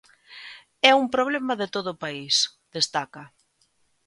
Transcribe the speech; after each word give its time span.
É 0.89 0.91
un 1.01 1.05
problema 1.15 1.53
de 1.61 1.67
todo 1.75 1.87
o 1.91 1.99
país, 2.03 2.35
destaca. 2.75 3.23